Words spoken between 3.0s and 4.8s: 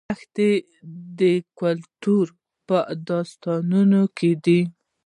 داستانونو کې دي.